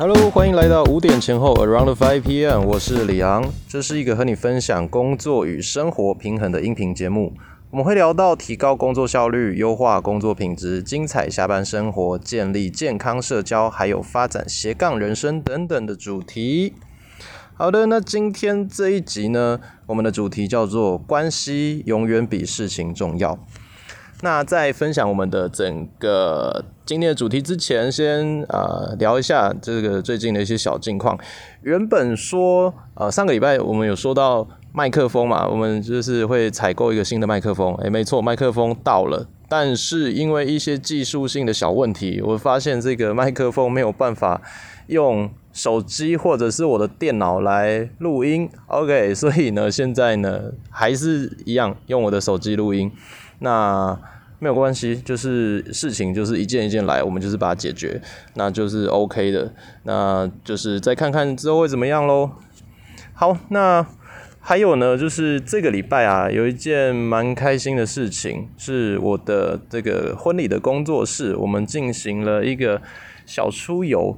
[0.00, 3.44] Hello，欢迎来到五点前后 Around Five PM，我是李昂。
[3.68, 7.34] 这是一个和你分享工作与生活平衡的音频节目。
[7.70, 16.72] 我们会聊到提高工作效率、优化工作品质、精彩下班生活、建立健康社交，还有发展斜杠人生等等的主题。
[17.52, 23.38] 好的，那今天这一集呢，我们的主题叫做“关系永远比事情重要”。
[24.22, 31.18] 那在分享我们的整个今天的主题之前，先呃聊一下这个最近的一些小近况。
[31.62, 37.74] 原本说呃上个礼拜我们有说到麦克风嘛，我们就是会采购一个新的麦克风。
[37.76, 44.42] 诶，没错，麦克风到了，但是因为一些技术性的小问题，我发现这个麦克风没有办法
[44.88, 48.50] 用手机或者是我的电脑来录音。
[48.66, 52.92] OK，所以呢，现在呢还是一样用我的手机录音。
[53.40, 53.98] 那
[54.38, 58.00] 没有关系，就是事情就是一件一件来，我们就是把它解决，
[58.36, 59.52] 那就是 OK 的。
[59.82, 62.30] 那就是再看看之后会怎么样喽。
[63.12, 63.86] 好，那
[64.40, 72.80] 还有呢，就是这个礼拜啊，有一件蛮开心的事情，是我的这个婚礼的工作室，我们进行了一个
[73.26, 74.16] 小出游。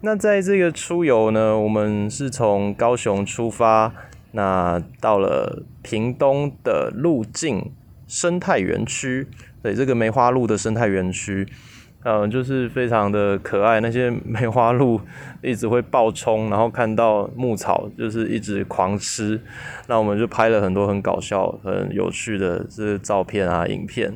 [0.00, 3.92] 那在这个出游呢，我们是从高雄出发，
[4.30, 7.70] 那到了屏东的路径。
[8.12, 9.26] 生态园区，
[9.62, 11.48] 对这个梅花鹿的生态园区，
[12.04, 13.80] 嗯，就是非常的可爱。
[13.80, 15.00] 那些梅花鹿
[15.40, 19.40] 一直会爆冲，然后看到牧草就是一直狂吃。
[19.86, 24.12] 那我们就拍了很多很搞笑、很有趣的这照片啊、影片，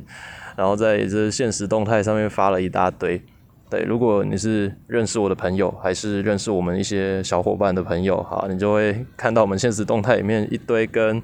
[0.55, 3.19] 然后在这现实动态上面发了一大堆。
[3.67, 11.19] 对，如果你是认识我的朋友，还是认识我们一些小伙伴的朋友，好，你就会看到我们现实动态里面一堆跟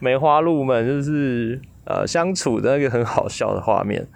[0.00, 1.60] 梅花鹿们就是。
[1.86, 4.06] 呃，相处的那个很好笑的画面。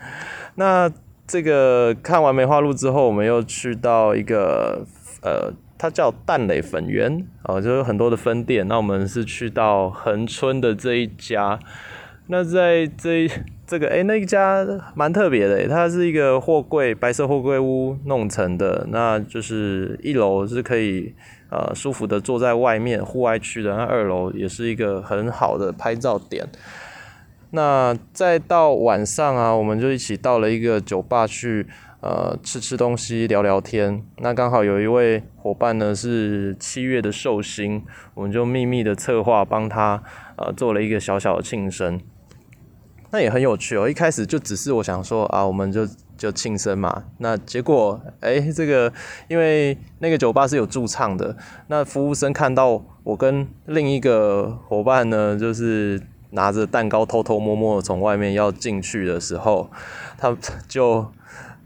[0.56, 0.90] 那
[1.26, 4.84] 这个看完梅花鹿之后，我们又去到一个
[5.22, 8.66] 呃，它叫淡磊粉圆，哦，就有很多的分店。
[8.66, 11.58] 那我们是去到恒春的这一家。
[12.26, 13.28] 那在这
[13.66, 18.86] 这个哎，那一家蛮特别的，它是一个货柜白色货柜屋弄成的。
[18.90, 21.14] 那就是一楼是可以
[21.50, 26.48] 呃舒服的坐在外面户外区的，那二楼也是一个很好的拍照点。
[27.52, 31.66] 那再到晚上啊，我们就一起到了一个酒吧去，
[32.00, 34.04] 呃，吃吃东西，聊聊天。
[34.18, 37.84] 那刚好有一位伙伴呢是七月的寿星，
[38.14, 40.00] 我们就秘密的策划帮他，
[40.36, 42.00] 呃，做了一个小小的庆生。
[43.10, 45.84] 那也很有趣哦，一开始就只是我想说啊，我们就
[46.16, 47.06] 就庆生嘛。
[47.18, 48.92] 那结果，哎，这个
[49.26, 56.00] 因为那个酒吧是有驻唱的，那服务生看到我跟另一个伙伴呢，就是。
[56.30, 59.70] 拿着蛋糕偷偷摸摸从外面要进去的时候，
[60.16, 60.36] 他
[60.68, 61.10] 就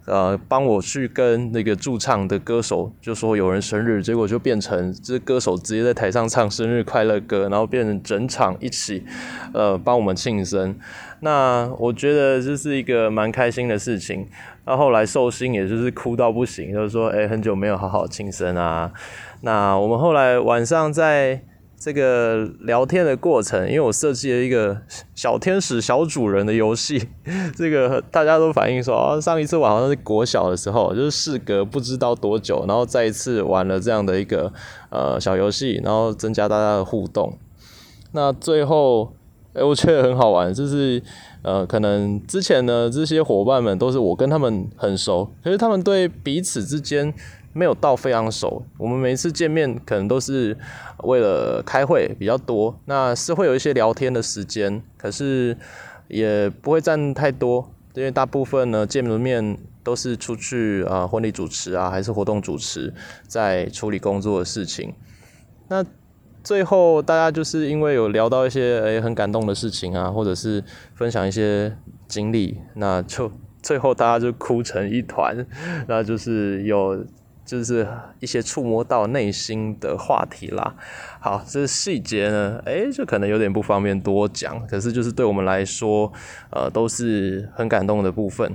[0.07, 9.05] 呃帮我去跟那个驻唱的歌手就说有人生日，结果就变成这歌手直接在台上唱生日快乐歌，然后变成整场一起
[9.53, 10.75] 呃帮我们庆生。
[11.21, 14.27] 那我觉得这是一个蛮开心的事情。
[14.67, 18.91] 那后来寿星也就是哭到不行，就是说哎很久没有好好庆生啊。
[19.43, 21.43] 那我们后来晚上在。
[21.77, 24.81] 这个聊天的过程，因为我设计了一个
[25.15, 27.09] 小天使小主人的游戏，
[27.55, 34.51] 这个大家都反映说，啊，上一次玩好像是国小的时候，就是事隔不知道多久，然后再一次玩了这样的一个
[34.91, 37.37] 呃小游戏，然后增加大家的互动。
[38.13, 39.13] 那最后，
[39.53, 41.03] 哎，我觉得很好玩，就是
[41.43, 47.13] 呃，可能之前呢，这些伙伴们都是我跟他们很熟，可是他们对彼此之间。
[47.55, 50.59] 没有到非常熟，我们每一次见面可能都是
[51.05, 55.57] 为了开会比较多，那是会有一些聊天的时间，可是
[56.09, 62.93] 也不会占太多，因为大部分呢见了面都是出去啊婚礼主持啊，还是活动主持，
[63.29, 64.93] 在处理工作的事情。
[65.69, 65.85] 那
[66.43, 70.65] 最后大家就是因为有聊到一些诶很感动的事情啊，或者是
[70.97, 71.77] 分享一些
[72.09, 73.31] 经历，那就
[73.63, 75.47] 最后大家就哭成一团，
[75.87, 77.07] 那就是有。
[77.45, 77.87] 就是
[78.21, 80.75] 一些触摸到内心的话题啦。
[81.21, 84.67] 好，这细节呢，诶，就可能有点不方便多讲。
[84.67, 86.13] 可是就是对我们来说，
[86.51, 88.55] 呃，都是很感动的部分。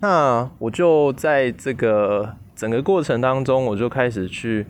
[0.00, 4.66] 那我就在这个整个过程当中，我就开始去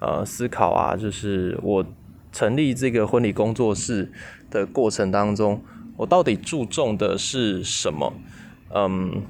[0.00, 1.84] 呃思考啊，就是我
[2.30, 4.12] 成立这个婚礼工作室
[4.50, 5.60] 的过程当中，
[5.96, 8.12] 我到底注重的是什么？
[8.72, 9.22] 嗯，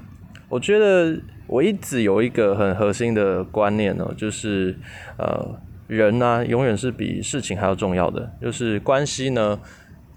[0.48, 1.20] 我觉得。
[1.50, 4.76] 我一直有一个很核心的观念呢，就是
[5.16, 9.58] 呃，人呢永远是比事情还要重要的，就是关系呢，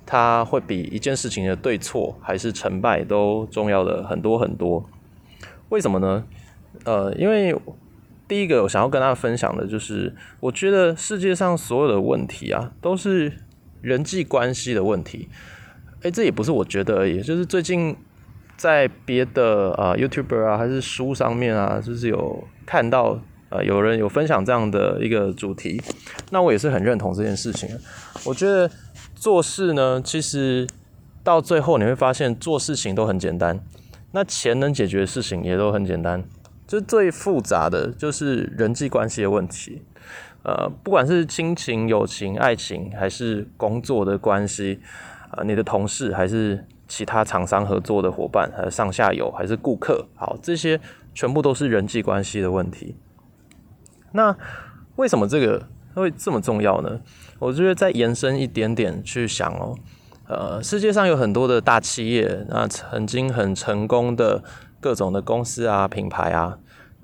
[0.05, 4.85] 它会比一件事情的对错还是成败都重要的很多很多。
[5.69, 6.25] 为什么呢？
[6.83, 7.55] 呃，因为
[8.27, 13.31] 第一个我想要跟大家分享的就是，我觉得世界上所有的问题啊，都是
[13.79, 15.29] 人际关系的问题。
[16.01, 17.95] 诶，这也不是我觉得而已，就是最近
[18.61, 23.19] 在别的啊 YouTuber 啊，还是书上面啊，就是有看到
[23.49, 25.81] 呃有人有分享这样的一个主题，
[26.29, 27.67] 那我也是很认同这件事情。
[28.23, 28.69] 我觉得
[29.15, 30.67] 做事呢，其实
[31.23, 33.59] 到最后你会发现做事情都很简单，
[34.11, 36.23] 那钱能解决的事情也都很简单。
[36.67, 39.81] 就最复杂的就是人际关系的问题，
[40.43, 44.79] 呃，不管是亲情、友情、爱情，还是工作的关系，
[45.31, 50.77] 啊，你的同事，还是其他厂商合作的伙伴，还是上下游，还是顾客，好，这些
[51.13, 52.97] 全部都是人际关系的问题。
[54.11, 54.35] 那
[54.97, 56.99] 为什么这个会这么重要呢？
[57.39, 59.73] 我觉得再延伸一点点去想哦，
[60.27, 64.43] 呃，世界上有很多的大企业，那曾经很成功的。
[64.83, 66.57] 各种的公司啊、品牌啊，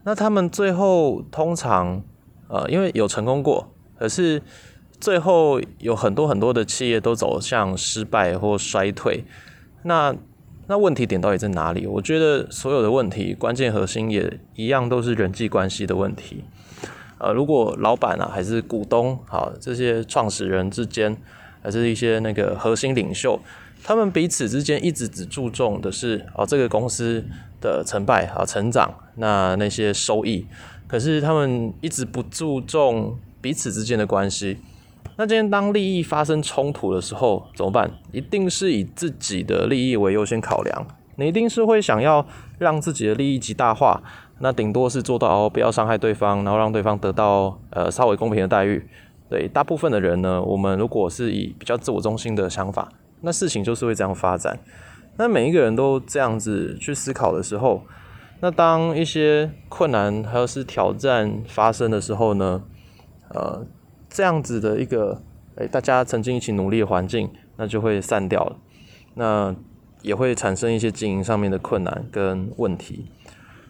[0.04, 2.02] 那他们最后通常，
[2.48, 4.42] 呃，因为有成功过，可是
[5.00, 9.24] 最后有很多很多的企业都走向失败或衰退。
[9.84, 10.16] 那
[10.68, 11.88] 那问题点到底在哪里？
[11.88, 16.44] 我觉得所有的问题关键核心也一样，都是人际关系的问题。
[17.20, 21.18] 呃，如果老板啊，还是股东，好这些创始人之间，
[21.64, 23.40] 还是一些那个核心领袖。
[23.84, 27.24] 他们彼此之间一直只注重的是哦这个公司
[27.62, 30.46] 的成败啊成长那那些收益，
[30.88, 34.58] 可是他们一直不注重彼此之间的关系。
[35.16, 37.90] 那今天当利益发生冲突的时候怎么办？
[38.12, 42.26] 一定是以自己的利益为优先考量，你一定是会想要
[42.58, 44.02] 让自己的利益极大化。
[44.40, 48.88] 那顶多是做到哦不要伤害对方，然后让对方得到呃稍微公平的待遇。
[49.30, 52.90] 对大部分的人呢，我们如果是以比较自我中心的想法。
[53.22, 54.60] 那事情就是会这样发展。
[55.18, 57.82] 那每一个人都这样子去思考的时候，
[58.42, 62.62] 那当一些困难还有是挑战发生的时候呢？
[63.30, 63.66] 呃，
[64.10, 65.22] 这样子的一个
[65.56, 68.58] 诶，大家曾经一起努力的环境，那就会散掉了。
[69.16, 69.56] 那
[70.04, 73.08] 也会产生一些经营上面的困难跟问题。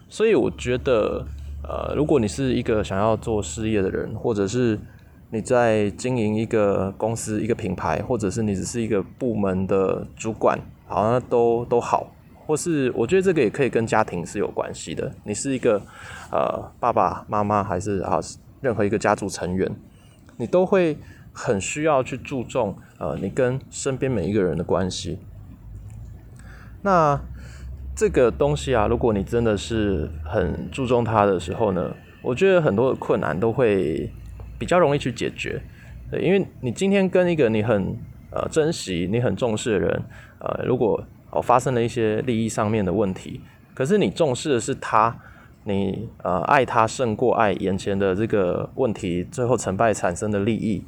[0.08, 1.26] 所以我觉得，
[1.62, 4.78] 呃，如果你是一个想要做事业的人，或者是
[5.30, 12.10] 你在经营一个公司、一个品牌，或者是你只是一个部门的主管，好像都都好，
[12.46, 15.10] 或是我觉得这个也可以跟家庭是有关系的。
[15.24, 15.80] 你是一个
[16.30, 18.18] 呃爸爸妈妈，还是啊
[18.60, 19.70] 任何一个家族成员，
[20.38, 20.96] 你都会
[21.32, 25.18] 很需要去注重呃你跟身边每一个人的关系。
[26.82, 27.20] 那
[27.94, 34.10] 这个东西啊，如果你真的是很注重它的时候呢，我觉得很多的困难都会。
[34.60, 35.62] 比较容易去解决，
[36.10, 37.96] 对，因为你今天跟一个你很
[38.32, 40.02] 呃珍惜、你很重视的人，
[40.40, 41.00] 呃，如果
[41.30, 43.40] 哦发生了一些利益上面的问题，
[43.72, 45.16] 可是你重视的是他，
[45.64, 50.84] 你呃爱他胜过爱眼前的这个问题，最后成败产生的利益，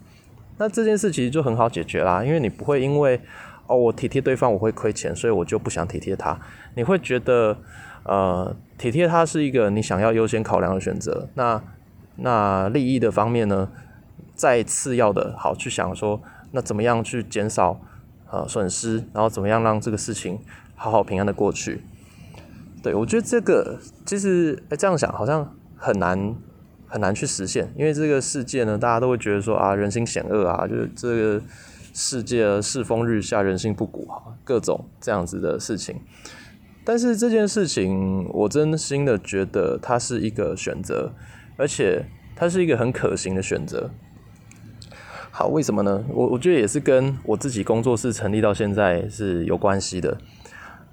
[0.59, 3.21] 那这件事其实就很好解决啦，因为你不会因为
[3.67, 6.39] 哦我体贴对方我会亏钱，所以我就不想体贴他，
[6.75, 7.57] 你会觉得
[8.05, 11.63] 呃体贴他是一个你想要优先考量的选择，那。
[12.23, 13.71] 那利益的方面呢，
[14.35, 16.21] 再次要的好去想说，
[16.51, 17.81] 那怎么样去减少
[18.31, 20.39] 呃损失，然后怎么样让这个事情
[20.75, 21.83] 好好平安的过去？
[22.82, 26.35] 对我觉得这个其实哎这样想好像很难
[26.87, 31.43] 很难去实现，因为这个世界呢，大家都会觉得说啊人心险恶啊，就是这个
[31.93, 36.00] 世界世风日下，人心不古哈，各种这样子的事情。
[36.85, 41.12] 但是这件事情，我真心的觉得它是一个选择。
[41.57, 43.90] 而且它是一个很可行的选择。
[45.31, 46.02] 好，为什么呢？
[46.09, 50.16] 我我觉得也是跟我自己工作室成立到现在是有关系的。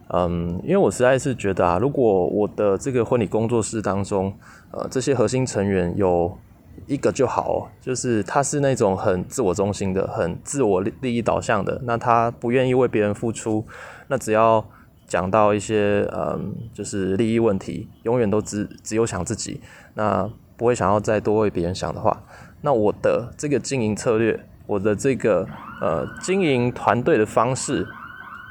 [0.10, 4.34] 嗯，因为我实在是觉得啊，如果我的这个婚礼工作室当中，
[4.72, 6.38] 呃，这些核心成员有
[6.86, 13.66] 一个就好，就是他是那种很自我中心的、很自我利益导向的，那他不愿意为别人付出，
[14.08, 14.66] 那只要
[15.08, 19.62] 讲到一些嗯，就是利益问题，永远都只只有想自己，
[19.94, 20.30] 那。
[20.58, 22.24] 不会想要再多为别人想的话，
[22.62, 25.48] 那我的这个经营策略，我的这个
[25.80, 27.88] 呃经营团队的方式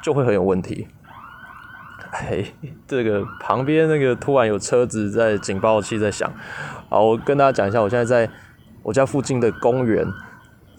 [0.04, 0.86] 就会很有问题。
[2.18, 2.54] 嘿，
[2.86, 6.32] 这个旁边那个突然有车子在警报器在响，
[6.88, 8.32] 好，我跟大家讲一下，我现在在
[8.82, 10.06] 我家附近的公园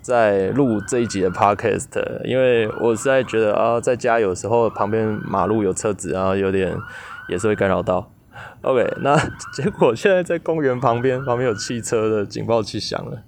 [0.02, 6.76] 在录这一集的 podcast，因为我实在觉得啊，在家有时候旁边马路有车子，然后有点
[7.30, 8.12] 也是会干扰到。
[8.62, 9.16] OK， 那
[9.54, 13.22] 结果现在在公园旁边，旁边有汽车的警报器响了，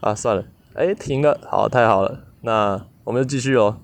[0.00, 3.78] 啊，算了，哎，停了，好，太好了，那我们就继续哦，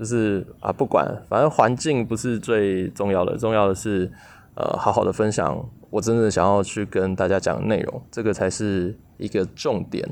[0.00, 4.10] 就是啊，不管，反正环境不是最重要的，重要的是，
[4.54, 10.08] 呃好好的分享我真正想要去跟大家讲的内容，这个才是一个重点。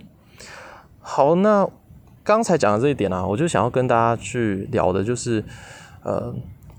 [1.00, 1.66] 好，那
[2.22, 5.42] 刚才讲的这一点啊，我就想要跟大家去聊的，就是
[6.02, 6.34] 呃，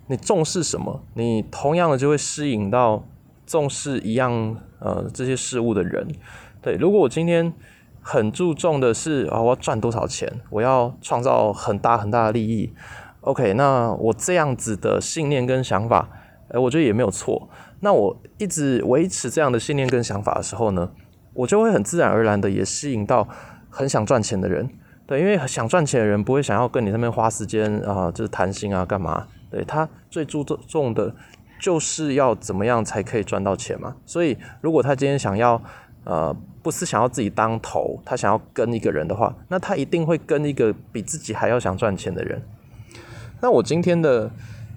[0.06, 3.04] 你重视什么，你同样的就会吸引到
[3.48, 6.08] 重视一样呃这些事物的人。
[6.62, 7.51] 对，如果我今天
[8.01, 12.72] 很注重的是啊，我要赚多少钱，我要创造很大很大的利益。
[13.22, 16.10] OK，那我这样子的信念跟想法，
[16.50, 17.50] 哎，我觉得也没有错。
[17.82, 20.92] 那我一直维持这样的信念跟想法的时候呢，
[21.34, 23.28] 我就会很自然而然的也吸引到
[23.70, 24.70] 很想赚钱的人。
[25.06, 29.28] 对，因为想赚钱的人不会想要跟你那边花时间啊，就是谈心啊，干嘛？
[29.50, 31.14] 对他最注重的，
[31.60, 33.96] 就是要怎么样才可以赚到钱嘛。
[34.06, 35.62] 所以，如果他今天想要，
[36.04, 42.42] 呃，不是想要自己当头，他想要跟一个人的话，那他一定会跟一个比自己还要想赚钱的人。
[43.41, 44.31] 那我今天的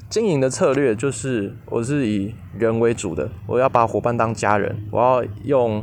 [0.08, 5.82] 经营的策略就是，我是以人为主的，我要把伙伴当家人，我要用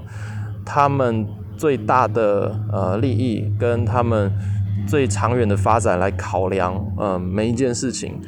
[0.65, 4.31] 他们最大的呃利益跟他们
[4.87, 8.21] 最长远的发展来考量，嗯，每一件事情。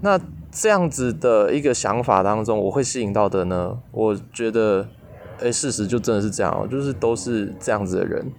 [0.00, 0.20] 那
[0.50, 3.78] 这样子的一个想法当中，我会吸引到的呢？
[3.90, 4.86] 我觉得，
[5.40, 8.30] 哎，事实就真的是这样，就是都是这样子的人。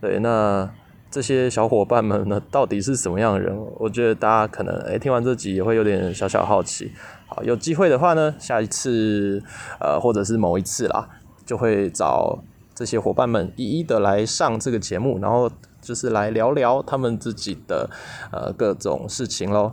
[0.00, 0.70] 对，那。
[1.16, 3.56] 这些小伙伴们呢， 到底是什么样的人？
[3.78, 6.92] 我觉得大家可能诶听完这集也会有点小小好奇。
[7.26, 9.42] 好，有机会的话呢，下一次
[9.80, 11.08] 呃，或者是某一次啦，
[11.46, 12.40] 就会找
[12.74, 17.88] 这些伙伴们一一的来上这个节目，然后就是来聊聊他们自己的
[18.30, 19.72] 呃各种事情喽。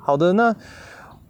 [0.00, 0.56] 好的，那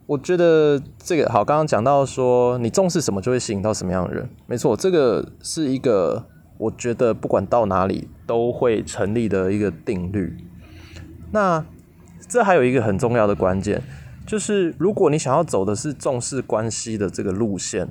[0.07, 6.25] 我觉得这个好，刚刚讲到说你重视什么就会吸引到什么样的人，没错，这个是一个。
[6.57, 10.37] 我觉得不管到哪里都会成立的一个定律。
[11.31, 11.65] 那
[12.27, 13.81] 这还有一个很重要的关键，
[14.25, 17.87] 就是如果你想要走的是重视关系的这个路线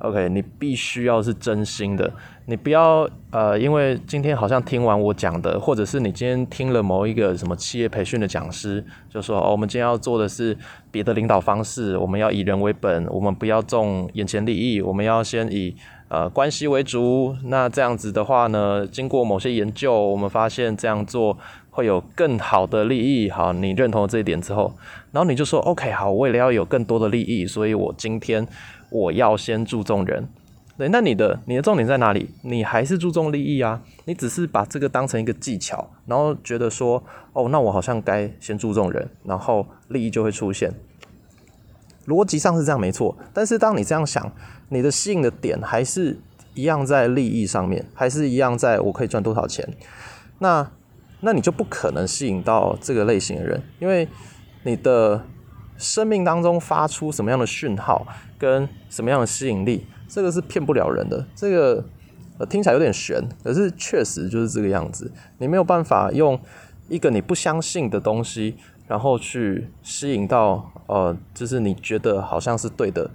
[0.00, 2.12] ，OK，你必须要是真心的。
[2.46, 10.56] 你不要呃，因为今天好像听完我讲的，或者是你今天听了某一个什么企业培训的讲师，就说哦，我们今天要做的是
[10.90, 15.76] 别的领导方式，我们要以人为本，我们不要重眼前利益，我们要先以。
[16.14, 21.36] 呃，关系为主，那这样子的话呢，经过某些研究，我们发现这样做
[21.70, 23.28] 会有更好的利益。
[23.28, 24.72] 好，你认同了这一点之后，
[25.10, 28.46] 然后你就说，OK，好，为了要有更多的利益，所以我今天
[28.90, 30.28] 我要先注重人。
[30.78, 32.30] 对，那你的你的重点在哪里？
[32.42, 33.82] 你还是注重利益啊？
[34.04, 37.02] 你只是把这个当成一个技巧，然后觉得说，
[37.32, 40.72] 哦，那我好像该先注重人，然后利益就会出现。
[42.06, 44.30] 逻辑上是这样没错，但是当你这样想，
[44.68, 46.18] 你的吸引的点还是
[46.52, 49.66] 一样在利益上面，还是一样在我可以赚多少钱，
[50.38, 50.70] 那
[51.20, 54.06] 那你就不可能吸引到这个类型的人，因为
[54.64, 55.24] 你的
[55.78, 58.06] 生命当中发出什么样的讯号
[58.38, 61.26] 跟什么样的吸引力，这个是骗不了人的。
[61.34, 61.84] 这个
[62.38, 66.38] 呃听起来有点悬，可是确实就是这个样子，你没有办法用
[66.88, 68.56] 一个你不相信的东西。
[68.86, 73.10] 然后去吸引到呃，就是你觉得好像是对的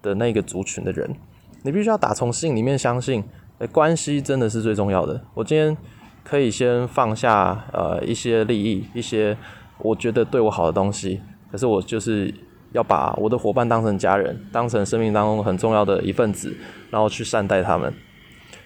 [0.00, 1.14] 的那个族群的人，
[1.62, 3.22] 你必须要打从心里面相信，
[3.70, 5.20] 关系真的是最重要的。
[5.34, 5.76] 我今天
[6.24, 9.36] 可以先放下呃一些利益，一些
[9.78, 12.32] 我觉得对我好的东西，可是我就是
[12.72, 16.56] 要把我的伙伴当成家人，当成生命当中很重要的一份子，
[16.90, 17.92] 然后去善待他们。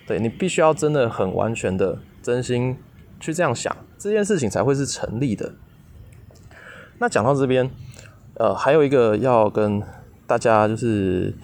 [0.06, 2.76] 对你必须要真的很完全的真心
[3.18, 5.52] 去这样想，这件事情才会是成立的。
[6.98, 7.70] 那讲到这边，
[8.34, 9.82] 呃，还有一个要跟
[10.26, 11.34] 大家就是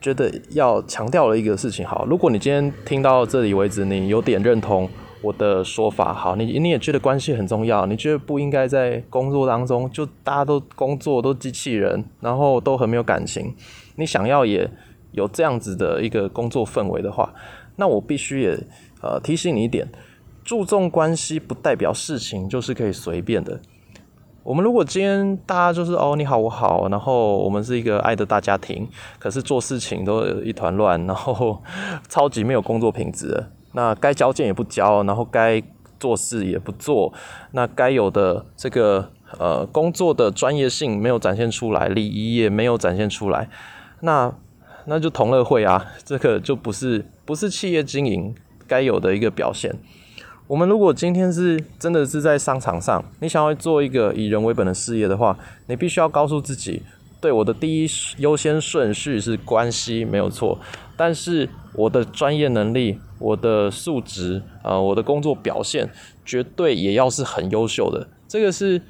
[0.00, 4.88] 觉得要强调的一个事情，好，如果你今天听到这里为止，你有点认同
[5.20, 13.54] 我的说法，好，你你也觉得关系很重要，你觉得不应该在工作当中就大家都工作都机器人，然后都很没有感情，
[13.96, 14.70] 你想要也
[15.10, 17.34] 有这样子的一个工作氛围的话，
[17.76, 18.58] 那我必须也
[19.02, 19.88] 呃提醒你一点，
[20.44, 23.60] 注重关系不代表事情就是可以随便的。
[24.44, 31.62] 我们如果今天大家就是哦你好我好，然后我们是一个爱的大家庭，可是做事情都一团乱，然后
[32.08, 35.62] 超级没有工作品质，那该交件也不交，然后该
[36.00, 37.12] 做事也不做，
[37.52, 43.48] 那该有的这个呃工作的专业性没有展现出来，礼仪也没有展现出来，
[44.00, 44.34] 那
[44.86, 48.34] 那就同乐会啊，这个就不是不是企业经营
[48.66, 49.72] 该有的一个表现。
[50.52, 56.82] 我们如果今天是真的是在商场上，你想要做一个以人为本的事业的话，你必须要告诉自己，
[57.22, 60.58] 对我的第一优先顺序是关系没有错，
[60.94, 65.90] 但是我的专业能力、我的素质啊、我的工作表现，
[66.22, 68.06] 绝对也要是很优秀的。
[68.28, 68.82] 这个是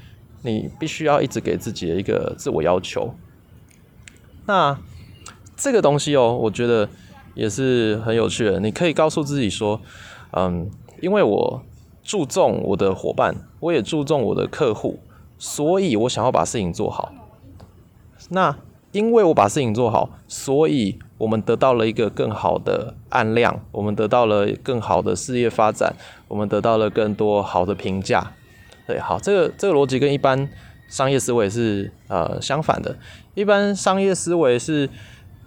[0.43, 3.15] 你必须要一直给自己的一个自我要求。
[4.47, 4.77] 那
[5.57, 6.89] 这个东西哦，我觉得
[7.37, 8.59] 也是很有趣的。
[8.59, 9.81] 你可以告诉自己说，
[10.33, 10.69] 嗯，
[11.03, 11.63] 因为我
[12.05, 15.01] 注重我的伙伴，我也注重我的客户，
[15.37, 17.13] 所以我想要把事情做好。
[18.29, 18.57] 那
[18.93, 25.97] 因为我把事情做好，所以我们得到了一个更好的案量，我们得到了更好的事业发展，
[26.29, 28.33] 我们得到了更多好的评价。
[28.87, 30.49] 对，好，这个这个逻辑跟一般
[30.89, 32.97] 商业思维是呃相反的。
[33.35, 34.89] 一般商业思维是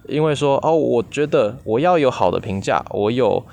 [0.10, 3.46] 因为说哦，我觉得我要有好的评价，我有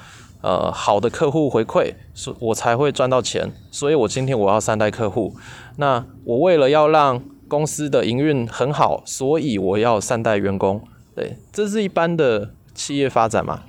[0.42, 3.50] 呃好的客户回馈，所我才会赚到钱。
[3.70, 5.34] 所以我今天我要善待客户。
[5.76, 10.82] 那我为了要让公司的营运很好，所以我要善待员工。
[11.14, 13.62] 对，这是一般的企业发展嘛。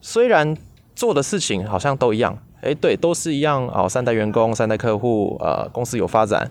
[0.00, 0.56] 虽然
[0.94, 6.50] 做的事情好像都一样，诶，对，都是一样哦，善待员工，善待客户，呃，公司有发展。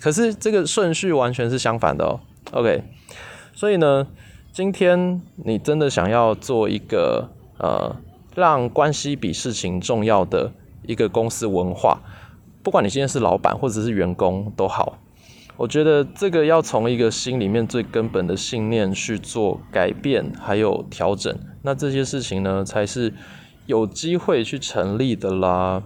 [0.00, 2.20] 可是这个顺序完全是相反的哦。
[2.52, 2.84] OK，
[3.52, 4.06] 所以呢，
[4.52, 7.96] 今天你真的想要做一个呃，
[8.36, 10.52] 让关系比事情重要的
[10.86, 12.00] 一个公司文化，
[12.62, 14.98] 不管你今天是老板或者是员工都好。
[15.56, 23.14] 我觉得这个要从一个心里面最根本的信念去做改变，还有调整，那这些事情呢，才是
[23.64, 25.82] 有机会去成立的啦。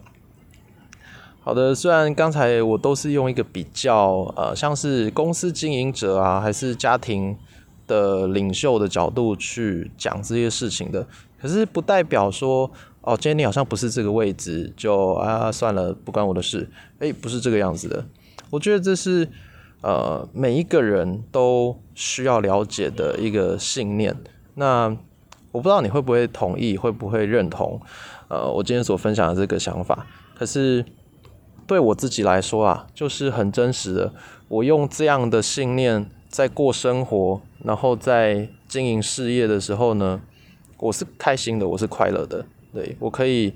[1.43, 7.37] 好的，虽然刚才我都是用一个比较呃，像是公司经营者啊，还是家庭
[7.87, 11.07] 的领袖的角度去讲这些事情的，
[11.41, 12.71] 可是不代表说
[13.01, 16.69] 哦，今天你好像不是这个位置，就啊算了，不关我的事。
[16.99, 18.05] 诶，不是这个样子的。
[18.51, 19.29] 我觉得这是。
[19.83, 24.15] 呃，每一个人都需要了解的一个信念。
[24.57, 24.95] 那
[25.53, 27.81] 我不知道你会不会同意，会不会认同？
[28.29, 30.07] 呃，我今天所分享的这个想法。
[30.39, 30.85] 可是
[31.67, 34.13] 对我自己来说啊，就是很真实的。
[34.49, 40.21] 我用这样的信念在过生活，然后在经营事业的时候呢，
[40.81, 42.45] 我是开心的，我是快乐的。
[42.73, 43.53] 对我可以，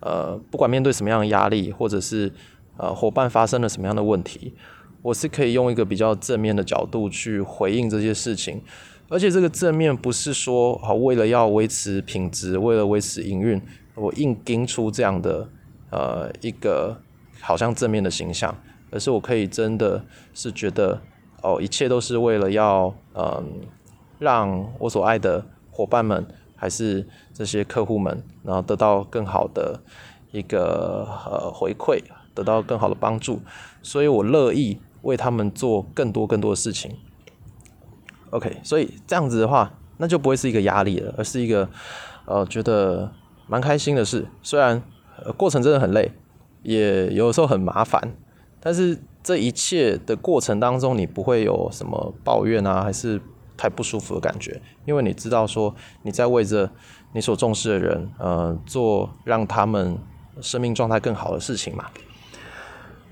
[0.00, 2.32] 呃，不管面对什么样的压力，或者是
[2.76, 4.54] 呃伙伴发生了什么样的问题。
[5.00, 8.60] 我是可以用一个比较正面的角度去回应这些事情，
[9.08, 13.62] 而且这个正面不是说好为了要维持品质，为了维持营运，
[13.94, 15.48] 我硬盯出这样的
[15.90, 17.00] 呃一个
[17.40, 18.54] 好像正面的形象，
[18.90, 21.00] 而是我可以真的是觉得
[21.42, 23.60] 哦，一切都是为了要嗯
[24.18, 26.26] 让我所爱的伙伴们，
[26.58, 29.80] 还是这些客户们，然后得到更好的
[30.32, 32.02] 一个呃回馈，
[32.34, 33.40] 得到更好的帮助，
[33.82, 34.78] 所以我乐意。
[35.02, 36.96] 为他们做更多更多的事情
[38.30, 41.68] ，OK，所以这样子的话，那就不会是一个压力了，而是一个
[42.26, 43.12] 呃觉得
[43.46, 44.26] 蛮开心的事。
[44.42, 44.82] 虽然
[45.36, 46.10] 过程真的很累，
[46.64, 48.12] 也有时候很麻烦，
[48.58, 53.22] 但是这一切的过程当中，你不会有什么抱怨啊，还是
[53.58, 56.70] 太不舒服的感觉，因为你知道说你在为着
[57.12, 59.98] 你所重视的人，呃，做让他们
[60.40, 61.84] 生命状态更好的事情嘛。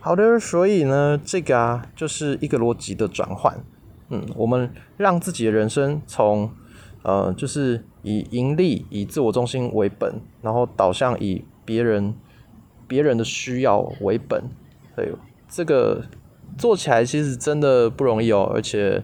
[0.01, 3.59] 好的，所以呢，这个啊，就是一个逻辑的转换。
[4.09, 6.49] 嗯，我们让自己的人生从
[7.03, 12.15] 呃，就是以盈利、以自我中心为本，然后导向以别人、
[12.87, 14.45] 别人的需要为本。
[14.95, 15.13] 对，
[15.49, 16.05] 这个
[16.57, 18.49] 做起来其实真的不容易哦。
[18.55, 19.03] 而且，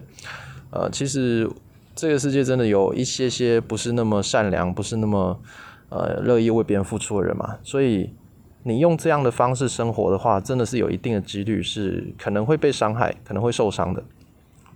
[0.73, 1.49] 呃，其实
[1.95, 5.39] 这个世界真的有一些些不是那么善良、不是那么
[5.89, 8.09] 呃乐意为别人付出的人嘛，所以。
[8.65, 14.01] 你用这样的方式生活的话，真的是有一定的几率是可能会被伤害，可能会受伤的。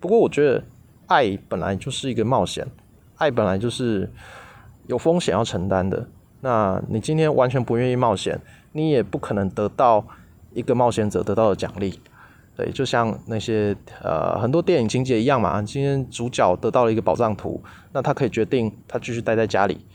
[0.02, 0.62] 不过我觉得
[1.06, 2.68] 爱本来就是一个冒险，
[3.16, 4.12] 爱本来就是
[4.88, 6.06] 有风险要承担的。
[6.42, 8.38] 那你今天完全不愿意冒险，
[8.74, 10.06] 你也不可能得到
[10.52, 11.98] 一个冒险者得到的奖励。
[12.58, 19.86] 对，就像那些呃很多电影情节一样嘛，今天主角得到了一个宝藏图，那他可以决定他继续待在家里。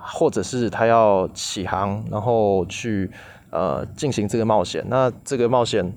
[0.00, 3.10] 或者是他要起航，然后去
[3.50, 4.82] 呃进行这个冒险。
[4.88, 5.92] 那这个冒险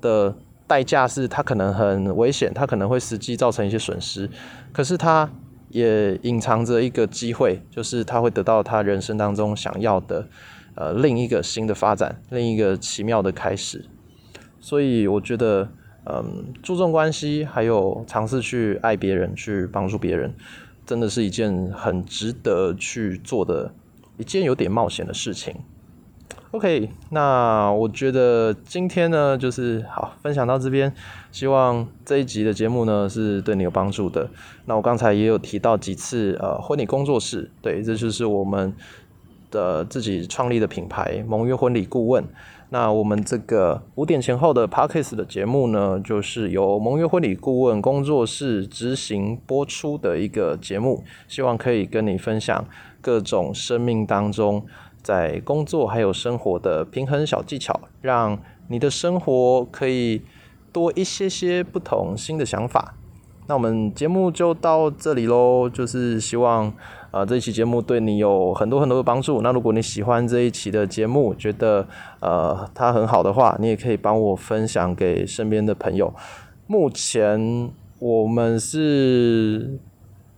[0.00, 0.32] 的
[0.66, 4.30] 代价是他可能很危险，他可能会实际造成一些损失。
[4.72, 5.28] 可是他
[5.70, 10.28] 也隐藏着一个机会，就是他会得到他人生当中想要的
[10.74, 13.86] 呃另一个新的发展，另一个奇妙的开始。
[14.60, 15.68] 所以我觉得，
[16.04, 20.34] 嗯，注重关系，还有尝试去爱别人，去帮助别人。
[20.86, 23.72] 真的是一件很值得去做的
[24.16, 25.54] 一件有点冒险的事情。
[26.50, 30.92] OK，那我觉得今天呢，就是好分享到这边，
[31.30, 34.28] 希望这一集的节目呢是对你有帮助的。
[34.66, 38.74] 那我刚才也有提到几次，呃，婚礼工作室，对，这就是我们
[39.52, 42.24] 的自己创立的品牌——盟约婚礼顾问。
[42.72, 52.64] 那我们这个五点前后的 Parkes 的节目呢，就是由盟约婚礼顾问工作室执行播出的一个节目，希望可以跟你分享
[53.00, 54.64] 各种生命当中
[55.02, 60.22] 在工作还有生活的平衡小技巧，让你的生活可以
[60.72, 62.94] 多一些些不同新的想法。
[63.48, 66.72] 那我们节目就到这里喽，就是希望
[67.10, 69.42] 呃这一期节目对你有很多很多的帮助。
[69.42, 71.86] 那如果你喜欢这一期的节目，觉得
[72.20, 76.12] 呃它很好的话，你也可以帮我分享给身边的朋友。
[76.66, 79.78] 目前我们是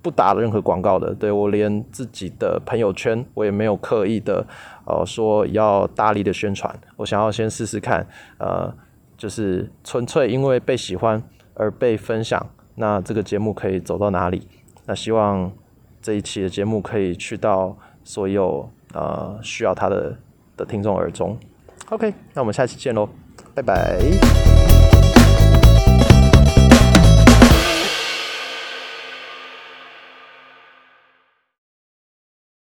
[0.01, 4.45] 不打任何广告的，对我连自己的朋友圈我也没有刻意的
[4.87, 8.07] 呃说要大力的宣传，我想要先试试看，
[8.39, 8.75] 呃，
[9.17, 11.23] 就是纯粹因为被喜欢
[11.55, 12.45] 而被分享。
[12.75, 14.49] 那这个节目可以走到哪里？
[14.87, 15.53] 那希望
[16.03, 20.15] 这一期的节目可以去到所有呃需要它的
[20.57, 21.39] 的听众耳中。
[21.91, 23.09] OK，那我们下期见喽，
[23.55, 24.52] 拜拜。